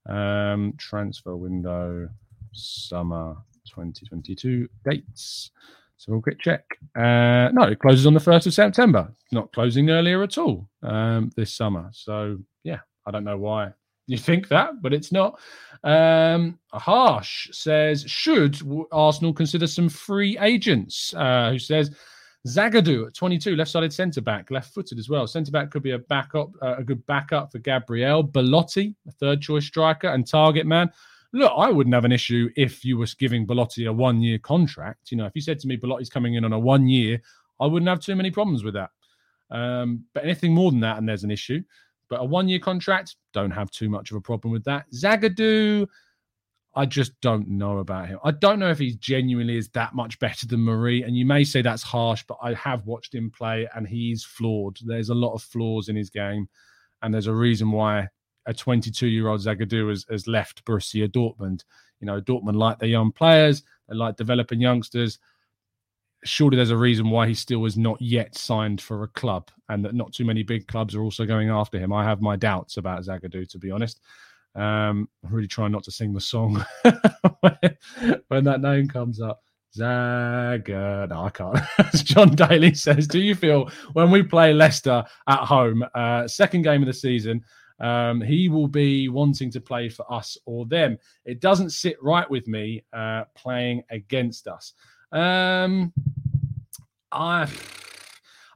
[0.09, 2.09] Um, transfer window,
[2.53, 5.51] summer 2022 dates.
[5.97, 6.65] So we'll quick check.
[6.95, 9.13] Uh, no, it closes on the 1st of September.
[9.33, 11.89] not closing earlier at all um, this summer.
[11.93, 13.73] So, yeah, I don't know why
[14.07, 15.39] you think that, but it's not.
[15.83, 18.59] Um, Harsh says, should
[18.93, 21.15] Arsenal consider some free agents?
[21.15, 21.95] Uh, who says,
[22.47, 25.27] Zagadou at 22, left-sided centre back, left-footed as well.
[25.27, 29.67] Centre back could be a backup, uh, a good backup for Gabriel Belotti, a third-choice
[29.67, 30.91] striker and target man.
[31.37, 35.11] Look, I wouldn't have an issue if you were giving Belotti a one-year contract.
[35.11, 37.21] You know, if you said to me Belotti's coming in on a one-year,
[37.61, 38.89] I wouldn't have too many problems with that.
[39.51, 41.63] Um, but anything more than that, and there's an issue.
[42.09, 44.87] But a one-year contract, don't have too much of a problem with that.
[44.95, 45.87] Zagadou,
[46.75, 48.19] I just don't know about him.
[48.25, 51.03] I don't know if he genuinely is that much better than Mari.
[51.03, 54.79] And you may say that's harsh, but I have watched him play and he's flawed.
[54.87, 56.49] There's a lot of flaws in his game.
[57.03, 58.09] And there's a reason why
[58.47, 61.65] a 22 year old Zagadou has, has left Borussia Dortmund.
[62.01, 65.19] You know, Dortmund like their young players, they like developing youngsters.
[66.25, 69.85] Surely there's a reason why he still is not yet signed for a club and
[69.85, 71.93] that not too many big clubs are also going after him.
[71.93, 74.01] I have my doubts about Zagadou, to be honest.
[74.55, 76.65] Um, I'm really trying not to sing the song
[78.29, 79.43] when, that name comes up.
[79.75, 81.07] Zaga.
[81.11, 81.59] No, I can't.
[81.93, 86.63] As John Daly says, do you feel when we play Leicester at home, uh, second
[86.63, 87.45] game of the season,
[87.81, 90.99] um, he will be wanting to play for us or them?
[91.25, 94.73] It doesn't sit right with me uh, playing against us.
[95.13, 95.93] Um,
[97.13, 97.49] I,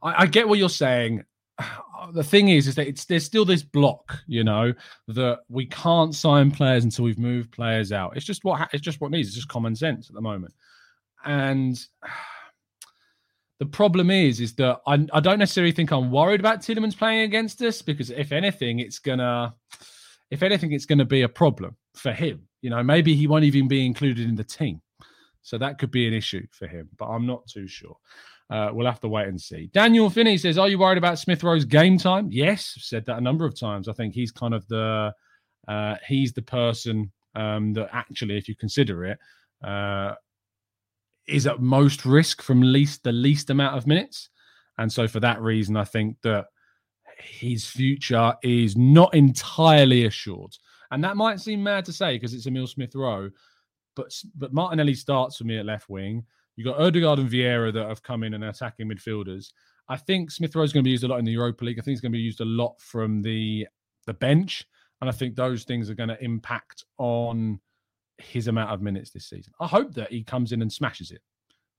[0.02, 1.24] I, get what you're saying.
[2.12, 4.72] the thing is, is that it's there's still this block, you know,
[5.08, 8.16] that we can't sign players until we've moved players out.
[8.16, 9.28] It's just what it's just what needs.
[9.28, 10.54] It's just common sense at the moment,
[11.24, 11.78] and
[13.60, 17.20] the problem is, is that I, I don't necessarily think I'm worried about Tielemans playing
[17.20, 19.54] against us because if anything, it's gonna,
[20.30, 22.48] if anything, it's gonna be a problem for him.
[22.62, 24.80] You know, maybe he won't even be included in the team,
[25.42, 26.88] so that could be an issue for him.
[26.98, 27.96] But I'm not too sure.
[28.48, 29.68] Uh, we'll have to wait and see.
[29.74, 33.18] Daniel Finney says, "Are you worried about Smith Rowe's game time?" Yes, I've said that
[33.18, 33.88] a number of times.
[33.88, 35.12] I think he's kind of the
[35.68, 39.18] uh, he's the person um, that actually, if you consider it,
[39.62, 40.14] uh,
[41.30, 44.28] is at most risk from least the least amount of minutes.
[44.78, 46.46] And so, for that reason, I think that
[47.18, 50.56] his future is not entirely assured.
[50.90, 53.30] And that might seem mad to say because it's Emil Smith Rowe,
[53.94, 56.24] but but Martinelli starts for me at left wing.
[56.56, 59.52] You've got Odegaard and Vieira that have come in and attacking midfielders.
[59.88, 61.78] I think Smith Rowe is going to be used a lot in the Europa League.
[61.78, 63.66] I think he's going to be used a lot from the
[64.06, 64.66] the bench,
[65.00, 67.60] and I think those things are going to impact on
[68.20, 69.52] his amount of minutes this season.
[69.60, 71.22] I hope that he comes in and smashes it.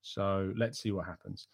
[0.02, 1.48] So let's see what happens.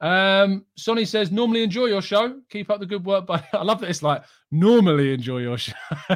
[0.00, 2.40] Um, Sonny says, normally enjoy your show.
[2.50, 3.26] Keep up the good work.
[3.26, 5.72] But I love that it's like normally enjoy your show.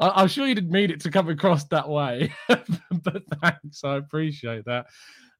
[0.00, 3.82] I, am sure you didn't mean it to come across that way, but thanks.
[3.84, 4.86] I appreciate that.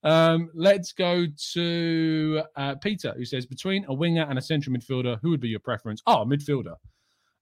[0.02, 5.18] Um, let's go to uh, Peter, who says, between a winger and a central midfielder,
[5.20, 6.02] who would be your preference?
[6.06, 6.74] Oh, midfielder.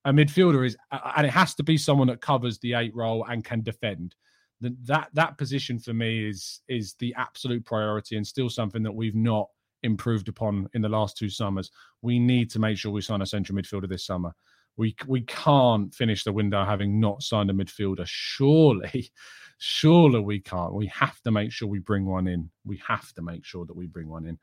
[0.05, 0.77] A midfielder is,
[1.17, 4.15] and it has to be someone that covers the eight role and can defend
[4.61, 9.15] that that position for me is is the absolute priority and still something that we've
[9.15, 9.49] not
[9.83, 11.71] improved upon in the last two summers.
[12.03, 14.33] We need to make sure we sign a central midfielder this summer.
[14.77, 18.07] We we can't finish the window having not signed a midfielder.
[18.07, 19.11] Surely,
[19.59, 20.75] surely we can't.
[20.75, 22.51] We have to make sure we bring one in.
[22.65, 24.39] We have to make sure that we bring one in.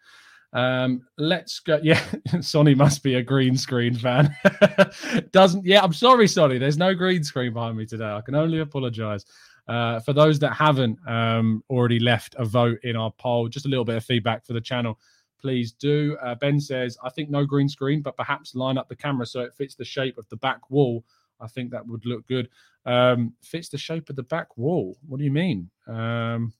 [0.54, 1.80] Um, let's go.
[1.84, 2.02] Yeah,
[2.41, 4.36] Sonny must be a green screen fan.
[5.32, 6.58] Doesn't yeah, I'm sorry, Sonny.
[6.58, 8.12] There's no green screen behind me today.
[8.12, 9.26] I can only apologize.
[9.68, 13.70] Uh, for those that haven't um, already left a vote in our poll, just a
[13.70, 14.99] little bit of feedback for the channel,
[15.39, 16.18] please do.
[16.22, 19.41] Uh, ben says, I think no green screen, but perhaps line up the camera so
[19.41, 21.06] it fits the shape of the back wall.
[21.39, 22.49] I think that would look good.
[22.86, 24.97] Um, fits the shape of the back wall.
[25.08, 25.70] What do you mean?
[25.88, 26.54] Um,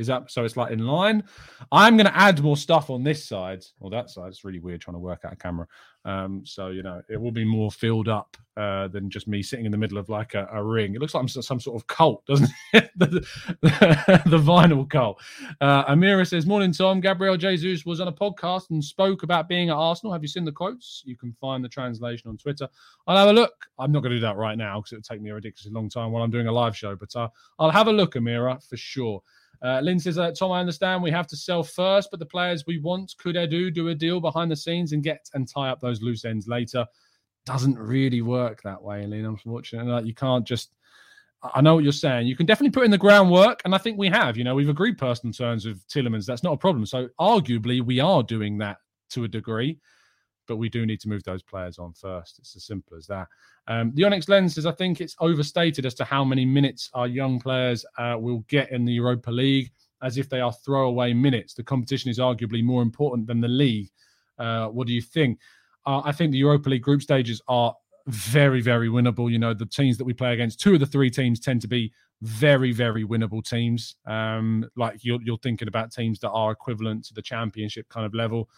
[0.00, 0.44] is that so?
[0.44, 1.22] It's like in line.
[1.70, 4.28] I'm going to add more stuff on this side or that side.
[4.28, 5.66] It's really weird trying to work out a camera.
[6.06, 9.66] Um, so you know, it will be more filled up uh, than just me sitting
[9.66, 10.94] in the middle of like a, a ring.
[10.94, 12.90] It looks like I'm some sort of cult, doesn't it?
[12.96, 13.06] the,
[13.60, 15.20] the, the, vinyl cult.
[15.60, 17.00] Uh, Amira says, "Morning, Tom.
[17.00, 20.12] Gabriel Jesus was on a podcast and spoke about being at Arsenal.
[20.12, 21.02] Have you seen the quotes?
[21.04, 22.68] You can find the translation on Twitter.
[23.06, 23.66] I'll have a look.
[23.78, 25.72] I'm not going to do that right now because it would take me a ridiculously
[25.72, 27.28] long time while I'm doing a live show, but uh,
[27.58, 29.22] I'll have a look, Amira, for sure."
[29.62, 32.64] Uh, Lynn says, uh, Tom, I understand we have to sell first, but the players
[32.66, 35.80] we want, could Edu do a deal behind the scenes and get and tie up
[35.80, 36.86] those loose ends later?
[37.44, 39.92] Doesn't really work that way, Lynn, unfortunately.
[39.92, 40.72] Like, you can't just.
[41.54, 42.26] I know what you're saying.
[42.26, 44.36] You can definitely put in the groundwork, and I think we have.
[44.36, 46.26] You know, we've agreed personal terms with Tielemans.
[46.26, 46.84] That's not a problem.
[46.84, 48.76] So, arguably, we are doing that
[49.10, 49.78] to a degree
[50.50, 52.40] but we do need to move those players on first.
[52.40, 53.28] It's as simple as that.
[53.68, 57.06] Um, the Onyx Lens says, I think it's overstated as to how many minutes our
[57.06, 59.70] young players uh, will get in the Europa League,
[60.02, 61.54] as if they are throwaway minutes.
[61.54, 63.90] The competition is arguably more important than the league.
[64.40, 65.38] Uh, what do you think?
[65.86, 67.72] Uh, I think the Europa League group stages are
[68.08, 69.30] very, very winnable.
[69.30, 71.68] You know, the teams that we play against, two of the three teams tend to
[71.68, 71.92] be
[72.22, 73.94] very, very winnable teams.
[74.04, 78.14] Um, like you're, you're thinking about teams that are equivalent to the championship kind of
[78.14, 78.48] level.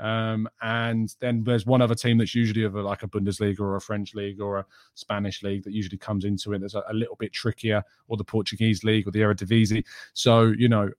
[0.00, 3.76] Um, and then there's one other team that's usually of a, like a Bundesliga or
[3.76, 6.94] a French league or a Spanish league that usually comes into it that's a, a
[6.94, 9.84] little bit trickier, or the Portuguese league or the Eredivisie.
[10.14, 10.90] So you know,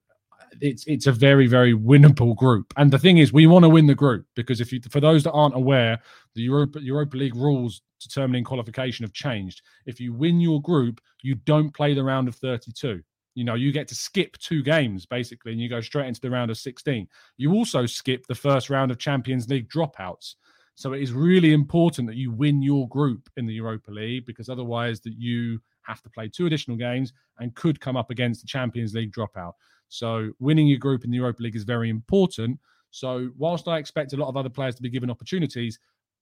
[0.59, 2.73] it's it's a very very winnable group.
[2.77, 5.23] And the thing is, we want to win the group because if you, for those
[5.23, 5.99] that aren't aware,
[6.35, 9.61] the Europa Europa League rules determining qualification have changed.
[9.85, 13.01] If you win your group, you don't play the round of 32.
[13.33, 16.29] You know, you get to skip two games basically, and you go straight into the
[16.29, 17.07] round of 16.
[17.37, 20.35] You also skip the first round of Champions League dropouts.
[20.75, 24.49] So it is really important that you win your group in the Europa League because
[24.49, 28.47] otherwise that you have to play two additional games and could come up against the
[28.47, 29.53] Champions League dropout.
[29.89, 32.59] So winning your group in the Europa League is very important.
[32.91, 35.79] So whilst I expect a lot of other players to be given opportunities,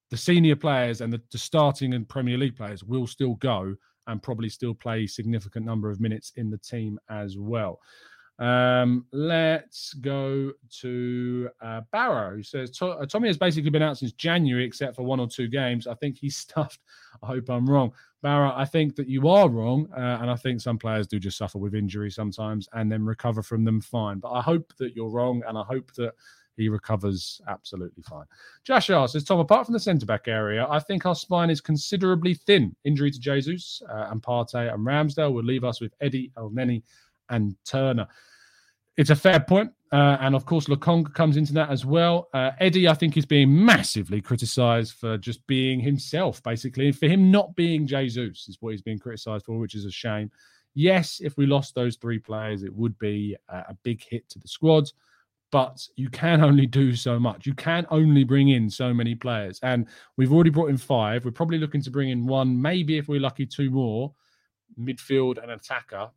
[0.10, 3.76] the senior players and the, the starting and Premier League players will still go
[4.10, 7.80] and probably still play significant number of minutes in the team as well.
[8.40, 14.14] Um, let's go to uh, Barrow, who says uh, Tommy has basically been out since
[14.14, 15.88] January, except for one or two games.
[15.88, 16.80] I think he's stuffed.
[17.22, 17.92] I hope I'm wrong.
[18.22, 19.90] Barrow, I think that you are wrong.
[19.96, 23.44] Uh, and I think some players do just suffer with injury sometimes and then recover
[23.44, 24.20] from them fine.
[24.20, 25.44] But I hope that you're wrong.
[25.48, 26.14] And I hope that
[26.60, 28.26] he recovers absolutely fine.
[28.64, 32.34] Josh says, Tom, apart from the centre back area, I think our spine is considerably
[32.34, 32.76] thin.
[32.84, 36.84] Injury to Jesus uh, and Partey and Ramsdale would leave us with Eddie, Elneny,
[37.30, 38.08] and Turner.
[38.98, 39.72] It's a fair point.
[39.92, 42.28] Uh, and of course, Lokonga comes into that as well.
[42.34, 47.08] Uh, Eddie, I think, is being massively criticised for just being himself, basically, and for
[47.08, 50.30] him not being Jesus is what he's being criticised for, which is a shame.
[50.76, 54.48] Yes, if we lost those three players, it would be a big hit to the
[54.48, 54.92] squad
[55.52, 57.46] but you can only do so much.
[57.46, 59.60] You can only bring in so many players.
[59.64, 59.88] And
[60.18, 61.26] we've already brought in five.
[61.26, 64.14] We're probably looking to bring in one, maybe if we're lucky, two more
[64.80, 66.10] midfield and attacker.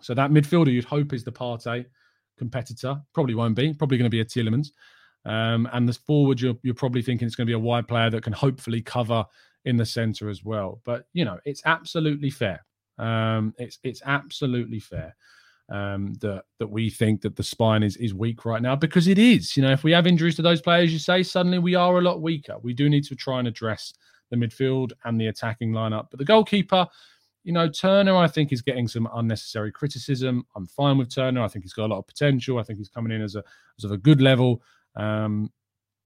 [0.00, 1.86] So that midfielder you'd hope is the Partey
[2.36, 3.00] competitor.
[3.14, 3.72] Probably won't be.
[3.72, 4.68] Probably going to be a Tielemans.
[5.24, 8.10] Um, and the forward, you're, you're probably thinking it's going to be a wide player
[8.10, 9.24] that can hopefully cover
[9.64, 10.82] in the centre as well.
[10.84, 12.62] But you know, it's absolutely fair.
[12.98, 15.16] Um, it's it's absolutely fair
[15.70, 19.18] um, that that we think that the spine is is weak right now because it
[19.18, 19.56] is.
[19.56, 22.02] You know, if we have injuries to those players, you say suddenly we are a
[22.02, 22.56] lot weaker.
[22.62, 23.94] We do need to try and address
[24.30, 26.08] the midfield and the attacking lineup.
[26.10, 26.86] But the goalkeeper,
[27.44, 30.44] you know, Turner, I think, is getting some unnecessary criticism.
[30.56, 31.42] I'm fine with Turner.
[31.42, 32.58] I think he's got a lot of potential.
[32.58, 33.42] I think he's coming in as a
[33.78, 34.62] as of a good level.
[34.96, 35.50] Um,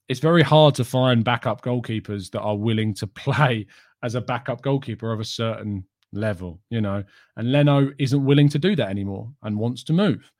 [0.08, 3.66] it's very hard to find backup goalkeepers that are willing to play
[4.02, 7.04] as a backup goalkeeper of a certain level, you know.
[7.36, 10.30] And Leno isn't willing to do that anymore and wants to move.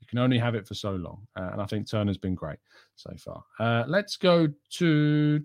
[0.00, 1.26] You can only have it for so long.
[1.36, 2.58] Uh, and I think Turner's been great
[2.96, 3.44] so far.
[3.58, 5.44] Uh, let's go to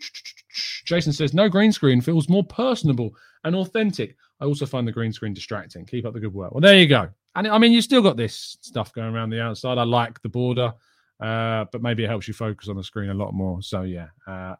[0.86, 3.12] Jason says, no green screen feels more personable
[3.44, 4.16] and authentic.
[4.40, 5.86] I also find the green screen distracting.
[5.86, 6.54] Keep up the good work.
[6.54, 7.10] Well, there you go.
[7.36, 9.78] And I mean, you still got this stuff going around the outside.
[9.78, 10.74] I like the border.
[11.20, 13.62] Uh, but maybe it helps you focus on the screen a lot more.
[13.62, 14.56] So yeah, uh,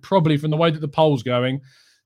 [0.00, 1.60] probably from the way that the poll's going,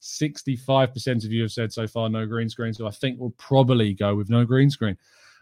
[0.05, 2.74] 65% of you have said so far no green screen.
[2.74, 4.96] So I think we'll probably go with no green screen.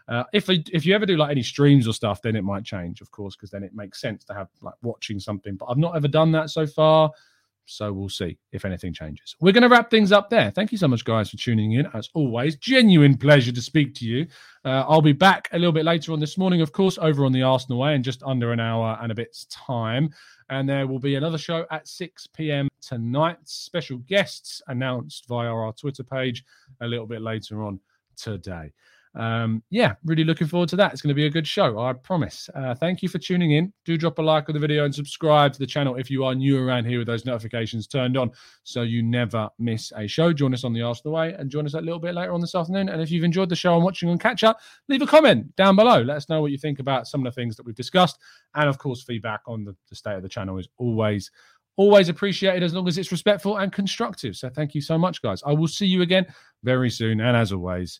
[0.07, 3.01] Uh, if if you ever do like any streams or stuff, then it might change,
[3.01, 5.55] of course, because then it makes sense to have like watching something.
[5.55, 7.11] But I've not ever done that so far.
[7.65, 9.35] So we'll see if anything changes.
[9.39, 10.51] We're going to wrap things up there.
[10.51, 11.87] Thank you so much, guys, for tuning in.
[11.93, 14.27] As always, genuine pleasure to speak to you.
[14.65, 17.31] Uh, I'll be back a little bit later on this morning, of course, over on
[17.31, 20.09] the Arsenal way in just under an hour and a bit's time.
[20.49, 22.67] And there will be another show at 6 p.m.
[22.81, 23.37] tonight.
[23.43, 26.43] Special guests announced via our Twitter page
[26.81, 27.79] a little bit later on
[28.17, 28.71] today
[29.15, 30.91] um, yeah, really looking forward to that.
[30.91, 32.49] It's going to be a good show, I promise.
[32.55, 33.71] Uh, thank you for tuning in.
[33.85, 36.33] Do drop a like on the video and subscribe to the channel if you are
[36.33, 38.31] new around here with those notifications turned on
[38.63, 40.33] so you never miss a show.
[40.33, 42.55] Join us on the Arsenal Way and join us a little bit later on this
[42.55, 42.89] afternoon.
[42.89, 44.59] And if you've enjoyed the show and watching on catch up,
[44.89, 46.01] leave a comment down below.
[46.01, 48.17] Let us know what you think about some of the things that we've discussed.
[48.55, 51.29] And of course, feedback on the, the state of the channel is always
[51.75, 54.35] always appreciated as long as it's respectful and constructive.
[54.35, 55.41] So thank you so much, guys.
[55.43, 56.27] I will see you again
[56.63, 57.19] very soon.
[57.19, 57.99] And as always,